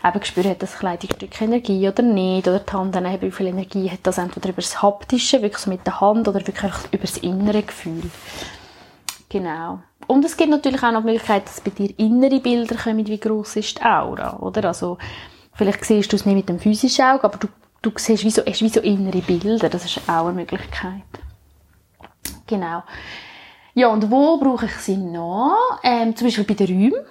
eben 0.06 0.24
spüren, 0.24 0.52
hat 0.52 0.62
das 0.62 0.78
Kleidungsstück 0.78 1.42
Energie 1.42 1.90
oder 1.90 2.04
nicht 2.04 2.48
oder 2.48 2.60
die 2.60 2.72
Hand 2.72 2.94
dann 2.94 3.20
wie 3.20 3.32
viel 3.32 3.48
Energie 3.48 3.90
hat 3.90 4.02
das 4.04 4.20
entweder 4.20 4.50
über 4.50 4.62
das 4.62 4.80
Haptische, 4.80 5.42
wirklich 5.42 5.58
so 5.58 5.72
mit 5.72 5.88
der 5.88 6.00
Hand 6.00 6.28
oder 6.28 6.46
wirklich 6.46 6.72
über 6.92 7.02
das 7.02 7.18
innere 7.18 7.64
Gefühl. 7.64 8.12
Genau. 9.28 9.80
Und 10.06 10.24
es 10.24 10.38
gibt 10.38 10.52
natürlich 10.52 10.84
auch 10.84 10.92
noch 10.92 11.02
die 11.02 11.08
Möglichkeit, 11.08 11.46
dass 11.46 11.62
bei 11.62 11.72
dir 11.72 11.92
innere 11.98 12.40
Bilder 12.40 12.76
kommen, 12.76 13.08
wie 13.08 13.20
groß 13.20 13.56
ist 13.56 13.80
die 13.80 13.84
Aura, 13.84 14.38
oder? 14.38 14.66
Also, 14.66 15.00
vielleicht 15.54 15.84
siehst 15.84 16.12
du 16.12 16.16
es 16.16 16.28
nicht 16.28 16.36
mit 16.36 16.48
dem 16.48 16.60
physischen 16.60 17.06
Auge, 17.06 17.24
aber 17.24 17.40
du, 17.40 17.48
du 17.82 17.92
siehst 17.96 18.24
wie 18.24 18.32
so, 18.32 18.44
hast 18.46 18.62
wie 18.62 18.70
so 18.70 18.82
innere 18.82 19.22
Bilder, 19.22 19.68
das 19.68 19.86
ist 19.86 20.00
auch 20.08 20.28
eine 20.28 20.34
Möglichkeit. 20.34 21.02
Genau. 22.46 22.84
Ja, 23.80 23.88
und 23.88 24.12
wo 24.12 24.36
brauche 24.36 24.66
ich 24.66 24.74
sie 24.74 24.98
noch? 24.98 25.80
Ähm, 25.84 26.14
zum 26.14 26.28
Beispiel 26.28 26.44
bei 26.44 26.54
den 26.54 26.68
Räumen. 26.68 27.06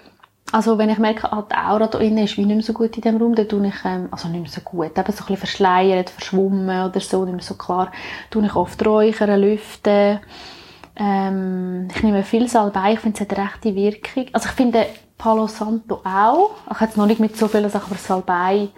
Also 0.53 0.77
wenn 0.77 0.91
ich 0.91 0.99
merke, 0.99 1.33
ah, 1.33 1.43
die 1.51 1.57
Aura 1.57 1.87
da 1.87 1.99
innen 1.99 2.25
ist 2.25 2.37
wie 2.37 2.45
nicht 2.45 2.57
mehr 2.57 2.63
so 2.63 2.75
gut 2.75 2.95
in 2.95 3.01
diesem 3.01 3.17
Raum, 3.17 3.35
dann 3.35 3.49
tue 3.49 3.67
ich, 3.67 3.85
ähm, 3.87 4.09
also 4.11 4.29
nicht 4.29 4.43
mehr 4.43 4.51
so 4.51 4.61
gut, 4.61 4.89
eben 4.89 4.95
so 4.95 5.01
ein 5.01 5.15
bisschen 5.15 5.37
verschleiert, 5.39 6.11
verschwommen 6.11 6.85
oder 6.85 7.01
so, 7.01 7.25
nicht 7.25 7.37
mehr 7.37 7.43
so 7.43 7.55
klar, 7.55 7.91
tue 8.31 8.45
ich 8.45 8.55
oft 8.55 8.85
räuchern, 8.85 9.41
lüften. 9.41 10.21
Ähm, 10.95 11.89
ich 11.91 12.03
nehme 12.03 12.23
viel 12.23 12.47
Salbei, 12.49 12.93
ich 12.93 13.01
finde 13.01 13.17
es 13.17 13.21
hat 13.23 13.39
eine 13.39 13.49
rechte 13.49 13.75
Wirkung. 13.75 14.27
Also 14.35 14.51
ich 14.51 14.55
finde 14.55 14.85
Palo 15.17 15.47
Santo 15.47 16.03
auch. 16.05 16.51
Ich 16.67 16.75
habe 16.75 16.85
jetzt 16.85 16.99
noch 16.99 17.07
nicht 17.07 17.21
mit 17.21 17.35
so 17.35 17.49
vielen 17.49 17.71
Sachen, 17.71 17.93
aber 17.93 17.99
Salbei, 17.99 18.69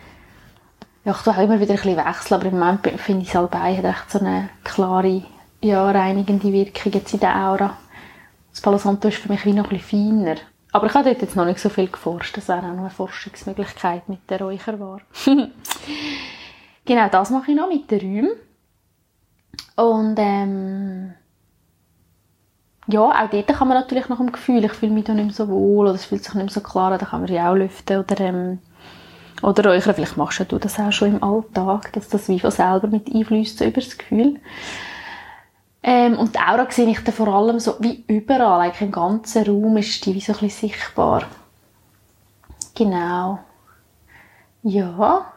ja, 1.04 1.10
ich 1.10 1.22
tue 1.22 1.32
auch 1.32 1.42
immer 1.42 1.58
wieder 1.58 1.72
ein 1.72 1.76
bisschen 1.76 1.96
wechseln, 1.96 2.34
aber 2.40 2.46
im 2.46 2.56
Moment 2.60 2.86
finde 3.00 3.22
ich 3.22 3.32
Salbei 3.32 3.76
hat 3.76 3.84
echt 3.84 4.12
so 4.12 4.20
eine 4.20 4.48
klare 4.62 5.24
ja, 5.62 5.90
reinigende 5.90 6.52
Wirkung 6.52 6.92
jetzt 6.92 7.14
in 7.14 7.20
der 7.20 7.36
Aura. 7.36 7.76
Das 8.50 8.60
Palo 8.60 8.78
Santo 8.78 9.08
ist 9.08 9.18
für 9.18 9.30
mich 9.30 9.44
wie 9.44 9.52
noch 9.52 9.70
ein 9.70 9.78
bisschen 9.78 10.24
feiner. 10.24 10.36
Aber 10.72 10.86
ich 10.86 10.94
habe 10.94 11.08
dort 11.08 11.22
jetzt 11.22 11.36
noch 11.36 11.44
nicht 11.44 11.58
so 11.58 11.68
viel 11.68 11.88
geforscht. 11.88 12.36
Das 12.36 12.48
wäre 12.48 12.58
auch 12.58 12.74
noch 12.74 12.80
eine 12.80 12.90
Forschungsmöglichkeit 12.90 14.08
mit 14.08 14.28
der 14.28 14.40
Räucherware. 14.40 15.00
genau, 16.84 17.08
das 17.08 17.30
mache 17.30 17.50
ich 17.50 17.56
noch 17.56 17.68
mit 17.68 17.90
den 17.90 18.00
Räumen. 18.00 18.30
Und 19.76 20.16
ähm, 20.18 21.14
ja, 22.86 23.00
auch 23.00 23.30
dort 23.30 23.46
kann 23.46 23.68
man 23.68 23.78
natürlich 23.78 24.08
nach 24.08 24.18
dem 24.18 24.32
Gefühl, 24.32 24.64
ich 24.64 24.72
fühle 24.72 24.92
mich 24.92 25.04
da 25.04 25.14
nicht 25.14 25.24
mehr 25.26 25.34
so 25.34 25.48
wohl 25.48 25.86
oder 25.86 25.94
es 25.94 26.04
fühlt 26.04 26.24
sich 26.24 26.34
nicht 26.34 26.44
mehr 26.44 26.52
so 26.52 26.60
klar, 26.60 26.96
da 26.96 27.04
kann 27.04 27.22
man 27.22 27.32
ja 27.32 27.50
auch 27.50 27.54
lüften 27.54 27.98
oder, 27.98 28.20
ähm, 28.20 28.58
oder 29.42 29.70
räuchern. 29.70 29.94
Vielleicht 29.94 30.16
machst 30.16 30.44
du 30.52 30.58
das 30.58 30.78
auch 30.78 30.92
schon 30.92 31.16
im 31.16 31.22
Alltag, 31.22 31.92
dass 31.92 32.08
das 32.08 32.28
wie 32.28 32.40
von 32.40 32.50
selber 32.50 32.88
mit 32.88 33.12
einfließt 33.12 33.58
so 33.58 33.64
über 33.64 33.80
das 33.80 33.96
Gefühl. 33.96 34.40
Ähm, 35.82 36.18
und 36.18 36.34
die 36.34 36.38
Aura 36.38 36.70
sehe 36.70 36.88
ich 36.88 37.02
dann 37.02 37.14
vor 37.14 37.28
allem 37.28 37.58
so 37.58 37.76
wie 37.80 38.04
überall, 38.06 38.60
eigentlich 38.60 38.82
im 38.82 38.92
ganzen 38.92 39.46
Raum 39.46 39.76
ist 39.78 40.04
die 40.04 40.14
wie 40.14 40.20
so 40.20 40.32
ein 40.32 40.38
bisschen 40.40 40.70
sichtbar. 40.70 41.24
Genau. 42.74 43.38
Ja. 44.62 45.32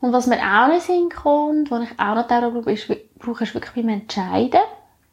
Und 0.00 0.12
was 0.14 0.26
mir 0.26 0.38
auch 0.38 0.68
noch 0.68 0.88
in 0.88 1.10
kommt, 1.10 1.70
was 1.70 1.82
ich 1.82 2.00
auch 2.00 2.14
noch 2.14 2.26
daran 2.26 2.54
brauche, 2.54 2.72
ist, 2.72 2.88
brauche 3.18 3.44
ist 3.44 3.52
wirklich 3.52 3.74
beim 3.74 3.90
Entscheiden. 3.90 4.60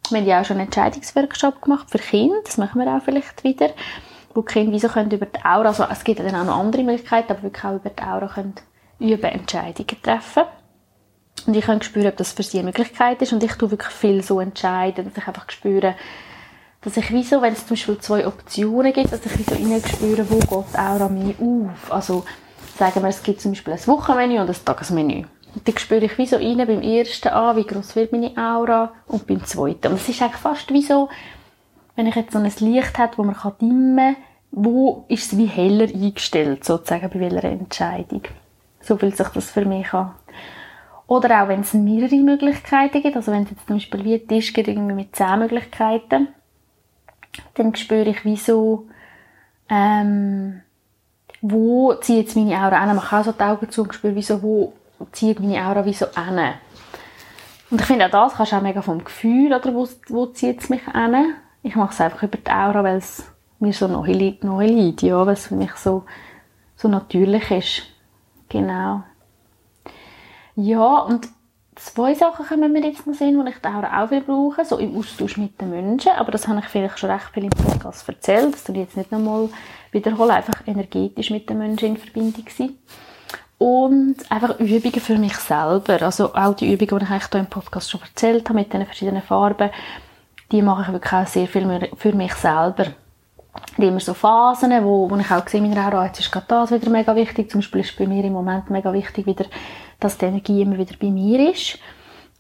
Wir 0.10 0.20
haben 0.20 0.26
ja 0.26 0.40
auch 0.40 0.46
schon 0.46 0.58
einen 0.58 0.68
Entscheidungsworkshop 0.68 1.62
gemacht 1.62 1.90
für 1.90 1.98
Kinder, 1.98 2.38
das 2.46 2.58
machen 2.58 2.80
wir 2.80 2.88
auch 2.88 3.02
vielleicht 3.02 3.44
wieder, 3.44 3.72
wo 4.34 4.42
die 4.42 4.54
Kinder 4.54 4.72
wie 4.72 4.80
so 4.80 4.88
können 4.88 5.12
über 5.12 5.26
die 5.26 5.44
Aura, 5.44 5.68
also 5.68 5.84
es 5.92 6.06
gibt 6.06 6.22
dann 6.22 6.34
auch 6.34 6.46
noch 6.46 6.58
andere 6.58 6.84
Möglichkeiten, 6.84 7.34
aber 7.34 7.44
wirklich 7.44 7.66
auch 7.66 7.76
über 7.76 7.90
die 7.90 8.04
Aura 8.04 8.28
können 8.28 8.56
üben, 9.00 9.24
Entscheidungen 9.24 10.02
treffen. 10.02 10.44
Und 11.48 11.56
ich 11.56 11.66
kann 11.66 11.82
spüren, 11.82 12.08
ob 12.08 12.18
das 12.18 12.34
für 12.34 12.44
sie 12.44 12.60
eine 12.60 12.66
Möglichkeit 12.66 13.22
ist. 13.22 13.32
Und 13.32 13.42
ich 13.42 13.54
tue 13.54 13.72
wirklich 13.72 13.94
viel 13.94 14.22
so 14.22 14.42
entscheiden, 14.42 15.06
dass 15.06 15.18
ich 15.18 15.28
einfach 15.28 15.50
spüre, 15.50 15.96
dass 16.82 16.98
ich 16.98 17.12
wie 17.12 17.24
so, 17.24 17.42
wenn 17.42 17.54
es 17.54 17.66
zum 17.66 17.76
Beispiel 17.76 17.98
zwei 18.00 18.28
Optionen 18.28 18.94
gibt, 18.94 19.12
dass 19.12 19.26
ich 19.26 19.40
wie 19.40 19.44
so 19.44 19.88
spüre, 19.88 20.30
wo 20.30 20.40
geht 20.40 20.74
die 20.74 20.78
Aura 20.78 21.08
mehr 21.08 21.34
auf. 21.40 21.92
Also, 21.92 22.26
sagen 22.78 23.02
wir, 23.02 23.10
es 23.10 23.24
gibt 23.24 23.42
zum 23.42 23.52
Beispiel 23.52 23.74
ein 23.74 23.88
Wochenmenü 23.88 24.40
und 24.40 24.50
ein 24.50 24.56
Tagesmenü. 24.66 25.24
Und 25.56 25.68
dann 25.68 25.78
spüre 25.78 26.06
ich 26.06 26.18
wie 26.18 26.28
so 26.28 26.36
rein 26.36 26.58
beim 26.58 26.82
ersten 26.82 27.30
an, 27.30 27.56
wie 27.56 27.66
groß 27.66 27.96
wird 27.96 28.12
meine 28.12 28.38
Aura 28.38 28.92
und 29.08 29.26
beim 29.26 29.44
zweiten. 29.46 29.88
Und 29.88 30.02
es 30.02 30.10
ist 30.10 30.22
eigentlich 30.22 30.42
fast 30.42 30.72
wie 30.72 30.84
so, 30.84 31.10
wenn 31.96 32.08
ich 32.08 32.16
jetzt 32.16 32.34
so 32.34 32.40
ein 32.40 32.52
Licht 32.60 32.98
habe, 32.98 33.18
wo 33.18 33.24
man 33.24 33.36
dimmen 33.60 34.16
kann, 34.16 34.24
wo 34.52 35.06
ist 35.08 35.32
es 35.32 35.38
wie 35.38 35.46
heller 35.46 35.86
eingestellt, 35.86 36.64
sozusagen, 36.64 37.10
bei 37.10 37.20
welcher 37.22 37.46
Entscheidung. 37.46 38.24
So 38.82 38.98
fühlt 38.98 39.18
sich 39.18 39.28
das 39.30 39.50
für 39.50 39.66
mich 39.66 39.94
an. 39.94 40.12
Oder 41.08 41.44
auch 41.44 41.48
wenn 41.48 41.62
es 41.62 41.74
mehrere 41.74 42.18
Möglichkeiten 42.18 43.02
gibt, 43.02 43.16
also 43.16 43.32
wenn 43.32 43.44
es 43.44 43.52
jetzt 43.52 43.66
zum 43.66 43.78
Beispiel 43.78 44.04
wie 44.04 44.16
ein 44.16 44.28
Tisch 44.28 44.52
gibt, 44.54 44.68
irgendwie 44.68 44.94
mit 44.94 45.16
zehn 45.16 45.40
Möglichkeiten, 45.40 46.28
dann 47.54 47.76
spüre 47.76 48.10
ich 48.10 48.26
wie 48.26 48.36
so, 48.36 48.88
ähm, 49.70 50.62
wo 51.42 51.94
zieht 51.96 52.18
jetzt 52.18 52.36
meine 52.36 52.58
Aura 52.58 52.78
an. 52.82 52.96
Man 52.96 53.00
kann 53.00 53.22
auch 53.22 53.26
so 53.26 53.32
die 53.32 53.44
Augen 53.44 53.70
zu 53.70 53.84
und 53.84 53.94
spüre 53.94 54.16
wie 54.16 54.22
so, 54.22 54.42
wo 54.44 54.74
zieht 55.14 55.40
meine 55.40 55.66
Aura 55.66 55.86
wie 55.86 55.94
so 55.94 56.08
an. 56.16 56.56
Und 57.70 57.82
ich 57.82 57.88
finde 57.88 58.06
auch 58.08 58.12
das 58.12 58.34
kannst 58.36 58.52
du 58.52 58.58
auch 58.58 58.62
mega 58.62 58.82
vom 58.82 59.04
Gefühl, 59.04 59.54
oder 59.54 59.74
wo, 59.74 59.88
wo 60.08 60.26
zieht 60.28 60.62
es 60.62 60.70
mich 60.70 60.86
an. 60.88 61.36
Ich 61.64 61.76
mache 61.76 61.94
es 61.94 62.02
einfach 62.02 62.24
über 62.24 62.38
die 62.38 62.52
Aura, 62.52 62.84
weil 62.84 62.98
es 62.98 63.32
mir 63.60 63.74
so 63.74 63.88
neu 63.88 64.12
liegt, 64.12 64.44
neu 64.44 64.66
liegt, 64.66 65.02
ja, 65.02 65.26
weil 65.26 65.34
es 65.34 65.48
für 65.48 65.56
mich 65.56 65.72
so, 65.74 66.04
so 66.76 66.88
natürlich 66.88 67.50
ist. 67.52 67.84
Genau. 68.50 69.04
Ja, 70.60 71.02
und 71.02 71.28
zwei 71.76 72.16
Sachen 72.16 72.46
können 72.48 72.74
wir 72.74 72.84
jetzt 72.84 73.06
noch 73.06 73.14
sehen, 73.14 73.40
die 73.46 73.52
ich 73.52 73.64
auch 73.64 74.10
viel 74.10 74.22
brauche, 74.22 74.66
so 74.66 74.78
im 74.78 74.98
Austausch 74.98 75.38
mit 75.38 75.62
den 75.62 75.70
Menschen. 75.70 76.14
Aber 76.14 76.32
das 76.32 76.48
habe 76.48 76.60
ich 76.60 76.66
vielleicht 76.66 76.98
schon 76.98 77.12
recht 77.12 77.30
viel 77.32 77.44
im 77.44 77.52
Podcast 77.52 78.10
erzählt, 78.10 78.56
dass 78.56 78.64
du 78.64 78.74
jetzt 78.74 78.98
nicht 78.98 79.12
nochmal 79.12 79.50
wiederhole, 79.92 80.34
einfach 80.34 80.66
energetisch 80.66 81.30
mit 81.30 81.48
den 81.48 81.60
Menschen 81.60 81.90
in 81.90 81.98
Verbindung 81.98 82.46
sein. 82.50 82.72
Und 83.60 84.16
einfach 84.30 84.60
Übungen 84.60 85.00
für 85.00 85.18
mich 85.20 85.36
selber. 85.36 86.02
Also 86.02 86.34
auch 86.34 86.56
die 86.56 86.74
Übungen, 86.74 87.00
die 87.00 87.06
ich 87.06 87.12
eigentlich 87.12 87.30
hier 87.32 87.40
im 87.40 87.48
Podcast 87.48 87.92
schon 87.92 88.02
erzählt 88.02 88.50
habe, 88.50 88.58
mit 88.58 88.74
den 88.74 88.86
verschiedenen 88.86 89.22
Farben, 89.22 89.70
die 90.52 90.64
mache 90.64 90.84
ich 90.84 90.92
wirklich 90.92 91.14
auch 91.14 91.28
sehr 91.28 91.48
viel 91.48 91.90
für 91.96 92.14
mich 92.14 92.34
selber. 92.34 92.88
Die 93.78 93.88
immer 93.88 94.00
so 94.00 94.14
Phasen, 94.14 94.72
wo, 94.84 95.10
wo 95.10 95.16
ich 95.18 95.32
auch 95.32 95.48
sehe, 95.48 95.62
meiner 95.62 95.88
Aura, 95.88 96.06
jetzt 96.06 96.20
ist 96.20 96.32
gerade 96.32 96.46
das 96.48 96.72
wieder 96.72 96.90
mega 96.90 97.16
wichtig. 97.16 97.50
Zum 97.50 97.62
Beispiel 97.62 97.82
ist 97.82 97.98
bei 97.98 98.08
mir 98.08 98.24
im 98.24 98.34
Moment 98.34 98.70
mega 98.70 98.94
wichtig 98.94 99.26
wieder, 99.26 99.46
dass 100.00 100.18
die 100.18 100.26
Energie 100.26 100.62
immer 100.62 100.78
wieder 100.78 100.96
bei 101.00 101.08
mir 101.08 101.52
ist. 101.52 101.80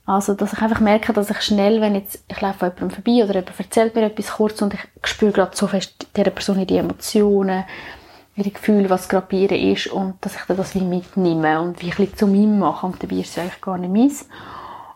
Also, 0.05 0.35
dass 0.35 0.53
ich 0.53 0.61
einfach 0.61 0.79
merke, 0.79 1.11
dass 1.11 1.29
ich 1.29 1.41
schnell, 1.41 1.81
wenn 1.81 1.95
jetzt, 1.95 2.23
ich 2.29 2.39
laufe 2.39 2.65
jemandem 2.65 2.91
vorbei 2.91 3.23
oder 3.23 3.33
jemand 3.35 3.59
erzählt 3.59 3.93
mir 3.93 4.05
etwas 4.05 4.31
kurz 4.31 4.61
und 4.61 4.73
ich 4.73 4.79
spüre 5.03 5.33
gerade 5.33 5.55
so 5.55 5.67
fest 5.67 6.07
dieser 6.15 6.31
Person 6.31 6.65
die 6.65 6.77
Emotionen, 6.77 7.65
ihre 8.37 8.51
Gefühle, 8.51 8.89
was 8.89 9.09
gerade 9.09 9.27
bei 9.29 9.37
ihr 9.37 9.73
ist 9.73 9.87
und 9.87 10.15
dass 10.21 10.35
ich 10.35 10.55
das 10.55 10.75
wie 10.75 10.81
mitnehme 10.81 11.59
und 11.59 11.81
wie 11.81 11.87
ein 11.87 11.97
bisschen 11.97 12.15
zu 12.15 12.27
mir 12.27 12.47
mache 12.47 12.85
und 12.85 13.01
dabei 13.03 13.15
ist 13.15 13.31
es 13.31 13.39
eigentlich 13.39 13.61
gar 13.61 13.77
nicht 13.77 13.91
meins. 13.91 14.29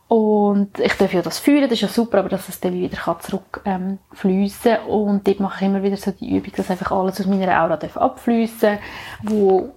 Und 0.07 0.77
ich 0.79 0.93
darf 0.93 1.13
ja 1.13 1.21
das 1.21 1.39
fühlen, 1.39 1.63
das 1.63 1.73
ist 1.73 1.81
ja 1.81 1.87
super, 1.87 2.19
aber 2.19 2.29
dass 2.29 2.49
es 2.49 2.59
dann 2.59 2.73
wieder 2.73 2.97
zurück 3.19 3.61
ähm, 3.65 3.97
fliessen 4.13 4.77
und 4.87 5.27
dort 5.27 5.39
mache 5.39 5.63
ich 5.63 5.69
immer 5.69 5.83
wieder 5.83 5.97
so 5.97 6.11
die 6.11 6.37
Übung, 6.37 6.53
dass 6.55 6.69
einfach 6.69 6.91
alles 6.91 7.19
aus 7.19 7.25
meiner 7.25 7.63
Aura 7.63 7.77
darf 7.77 7.97
abfliessen 7.97 8.77
wo 9.23 9.73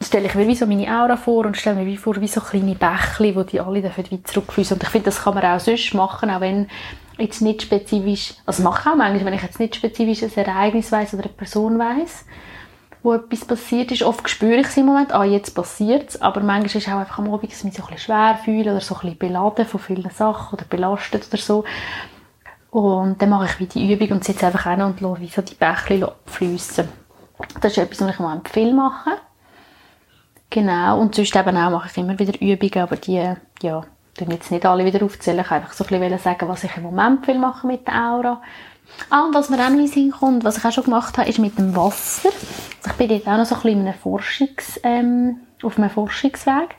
stelle 0.00 0.26
ich 0.26 0.34
mir 0.34 0.46
wie 0.46 0.54
so 0.54 0.66
meine 0.66 0.88
Aura 0.88 1.16
vor 1.16 1.46
und 1.46 1.56
stelle 1.56 1.76
mir 1.76 1.86
wie 1.86 1.96
vor, 1.96 2.20
wie 2.20 2.28
so 2.28 2.40
kleine 2.40 2.74
Bächli, 2.74 3.34
wo 3.36 3.42
die 3.42 3.60
alle 3.60 3.82
dürfen 3.82 4.04
wie 4.10 4.22
zurückfließen. 4.22 4.76
Und 4.76 4.82
ich 4.82 4.88
finde, 4.88 5.06
das 5.06 5.22
kann 5.22 5.34
man 5.34 5.44
auch 5.44 5.60
sonst 5.60 5.94
machen, 5.94 6.30
auch 6.30 6.40
wenn 6.40 6.68
jetzt 7.18 7.42
nicht 7.42 7.62
spezifisch, 7.62 8.34
also 8.46 8.62
mache 8.62 8.82
ich 8.82 8.86
auch 8.92 8.96
manchmal, 8.96 9.24
wenn 9.26 9.34
ich 9.34 9.42
jetzt 9.42 9.60
nicht 9.60 9.76
spezifisch 9.76 10.22
ein 10.22 10.44
Ereignis 10.44 10.90
weiss 10.90 11.14
oder 11.14 11.24
eine 11.24 11.32
Person 11.32 11.78
weiss, 11.78 12.24
wo 13.02 13.14
etwas 13.14 13.44
passiert 13.44 13.92
ist. 13.92 14.02
Oft 14.02 14.28
spüre 14.28 14.60
ich 14.60 14.66
es 14.66 14.76
im 14.76 14.86
Moment, 14.86 15.12
ah, 15.12 15.24
jetzt 15.24 15.54
passiert 15.54 16.10
es, 16.10 16.22
aber 16.22 16.40
manchmal 16.40 16.66
ist 16.66 16.74
es 16.76 16.88
auch 16.88 16.98
einfach 16.98 17.18
am 17.18 17.32
Abend, 17.32 17.52
dass 17.52 17.58
ich 17.58 17.64
mich 17.64 17.74
so 17.74 17.82
ein 17.82 17.94
bisschen 17.94 18.06
schwer 18.06 18.38
fühle 18.44 18.72
oder 18.72 18.80
so 18.80 18.94
ein 18.94 19.00
bisschen 19.02 19.18
beladen 19.18 19.66
von 19.66 19.80
vielen 19.80 20.10
Sachen 20.10 20.54
oder 20.58 20.64
belastet 20.68 21.28
oder 21.28 21.40
so. 21.40 21.64
Und 22.70 23.22
dann 23.22 23.28
mache 23.28 23.46
ich 23.46 23.60
wie 23.60 23.66
die 23.66 23.92
Übung 23.92 24.16
und 24.16 24.24
sitze 24.24 24.46
einfach 24.46 24.64
hin 24.64 24.82
und 24.82 25.00
lasse 25.00 25.20
wie 25.20 25.28
so 25.28 25.42
die 25.42 25.54
Bächli 25.54 26.04
fliessen. 26.26 26.88
Das 27.60 27.72
ist 27.72 27.78
etwas, 27.78 28.00
was 28.00 28.10
ich 28.14 28.18
mal 28.18 28.40
viel 28.50 28.74
mache. 28.74 29.10
Genau, 30.54 31.00
und 31.00 31.16
sonst 31.16 31.34
eben 31.34 31.56
auch 31.56 31.70
mache 31.70 31.88
ich 31.90 31.98
immer 31.98 32.16
wieder 32.16 32.40
Übungen, 32.40 32.84
aber 32.84 32.94
die, 32.94 33.20
ja, 33.60 33.84
tun 34.16 34.30
jetzt 34.30 34.52
nicht 34.52 34.64
alle 34.64 34.84
wieder 34.84 35.04
aufzählen. 35.04 35.40
Ich 35.40 35.50
einfach 35.50 35.72
so 35.72 35.82
ein 35.82 35.98
bisschen 35.98 36.18
sagen, 36.20 36.48
was 36.48 36.62
ich 36.62 36.76
im 36.76 36.84
Moment 36.84 37.26
will 37.26 37.40
machen 37.40 37.72
mit 37.72 37.88
der 37.88 37.94
Aura. 37.94 38.40
Ah, 39.10 39.24
und 39.24 39.34
was 39.34 39.50
mir 39.50 39.56
auch 39.56 39.70
noch 39.70 39.80
in 39.80 39.88
Sinn 39.88 40.12
kommt, 40.12 40.44
was 40.44 40.58
ich 40.58 40.64
auch 40.64 40.70
schon 40.70 40.84
gemacht 40.84 41.18
habe, 41.18 41.28
ist 41.28 41.40
mit 41.40 41.58
dem 41.58 41.74
Wasser. 41.74 42.28
Also 42.28 42.90
ich 42.90 42.92
bin 42.92 43.10
jetzt 43.10 43.26
auch 43.26 43.36
noch 43.36 43.46
so 43.46 43.56
ein 43.56 43.62
bisschen 43.62 43.80
in 43.80 43.86
einem 43.88 43.98
Forschungs, 43.98 44.80
ähm, 44.84 45.40
auf 45.60 45.76
einem 45.76 45.90
Forschungsweg 45.90 46.76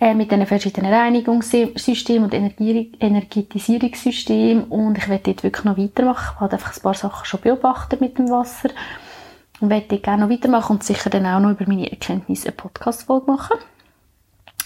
äh, 0.00 0.14
mit 0.14 0.30
diesen 0.30 0.46
verschiedenen 0.46 0.90
Reinigungssystemen 0.90 2.24
und 2.24 2.32
Energie 2.32 2.92
Energetisierungssystemen 2.98 4.64
und 4.64 4.96
ich 4.96 5.06
werde 5.10 5.24
dort 5.24 5.42
wirklich 5.42 5.64
noch 5.66 5.76
weitermachen. 5.76 6.32
Ich 6.36 6.40
habe 6.40 6.52
einfach 6.54 6.74
ein 6.74 6.82
paar 6.82 6.94
Sachen 6.94 7.26
schon 7.26 7.42
beobachtet 7.42 8.00
mit 8.00 8.16
dem 8.16 8.30
Wasser 8.30 8.70
und 9.60 9.70
werde 9.70 9.98
gerne 9.98 10.24
noch 10.26 10.30
weitermachen 10.30 10.76
und 10.76 10.84
sicher 10.84 11.10
dann 11.10 11.26
auch 11.26 11.40
noch 11.40 11.50
über 11.50 11.66
meine 11.66 11.90
Erkenntnisse 11.90 12.48
eine 12.48 12.56
Podcast-Folge 12.56 13.30
machen. 13.30 13.56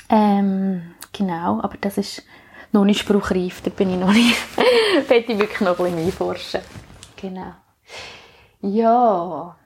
Ähm, 0.08 0.94
genau, 1.12 1.60
aber 1.60 1.76
das 1.80 1.98
ist 1.98 2.24
noch 2.72 2.84
nicht 2.84 3.00
spruchreif, 3.00 3.62
da 3.62 3.70
bin 3.70 3.90
ich 3.90 3.98
noch 3.98 4.12
nicht, 4.12 4.36
werde 5.08 5.32
ich 5.32 5.38
wirklich 5.38 5.60
noch 5.60 5.78
ein 5.78 5.84
bisschen 5.84 6.04
mehr 6.04 6.12
forschen. 6.12 6.60
Genau. 7.16 7.52
Ja. 8.62 9.56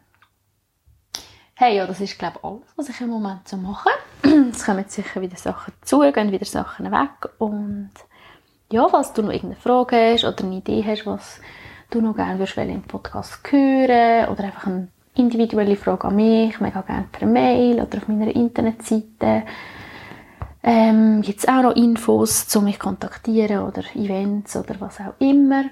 Hey, 1.55 1.77
ja, 1.77 1.87
das 1.87 2.01
ist, 2.01 2.19
glaube 2.19 2.39
ich, 2.39 2.45
alles, 2.45 2.69
was 2.77 2.89
ich 2.89 3.01
im 3.01 3.09
Moment 3.09 3.47
so 3.49 3.57
mache. 3.57 3.91
Es 4.51 4.65
kommen 4.65 4.81
jetzt 4.81 4.95
sicher 4.95 5.21
wieder 5.21 5.37
Sachen 5.37 5.73
zu, 5.83 6.01
gehen 6.01 6.33
wieder 6.33 6.45
Sachen 6.45 6.91
weg 6.91 7.29
und 7.39 7.91
ja, 8.73 8.89
falls 8.89 9.13
du 9.13 9.23
noch 9.23 9.31
irgendeine 9.31 9.61
Frage 9.61 9.97
hast 9.97 10.25
oder 10.25 10.45
eine 10.45 10.57
Idee 10.57 10.83
hast, 10.85 11.07
was 11.07 11.41
du 11.91 12.01
noch 12.01 12.17
gerne 12.17 12.39
würdest 12.39 12.57
im 12.57 12.83
Podcast 12.83 13.41
hören 13.53 14.29
oder 14.29 14.45
einfach 14.45 14.67
eine 14.67 14.89
individuelle 15.15 15.77
Frage 15.77 16.09
an 16.09 16.17
mich, 16.17 16.61
mega 16.61 16.81
gerne 16.83 17.09
per 17.11 17.27
Mail 17.27 17.81
oder 17.81 17.99
auf 17.99 18.09
meiner 18.09 18.35
Internetseite. 18.35 19.45
Ähm, 20.63 21.21
gibt 21.23 21.47
auch 21.49 21.63
noch 21.63 21.77
Infos, 21.77 22.49
zu 22.49 22.63
mich 22.63 22.79
kontaktieren 22.79 23.65
oder 23.65 23.83
Events 23.95 24.57
oder 24.57 24.81
was 24.81 24.99
auch 24.99 25.15
immer. 25.19 25.65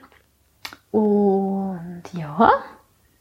Und 0.90 2.02
ja, 2.12 2.50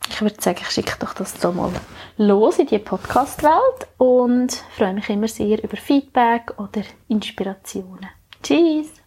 ich 0.09 0.21
würde 0.21 0.41
sagen, 0.41 0.59
ich 0.61 0.69
schicke 0.69 0.97
doch 0.99 1.13
das 1.13 1.39
so 1.39 1.53
mal 1.53 1.71
los 2.17 2.59
in 2.59 2.67
die 2.67 2.79
Podcast-Welt 2.79 3.87
und 3.97 4.51
freue 4.75 4.93
mich 4.93 5.09
immer 5.09 5.29
sehr 5.29 5.63
über 5.63 5.77
Feedback 5.77 6.53
oder 6.57 6.81
Inspirationen. 7.07 8.09
Tschüss! 8.43 9.00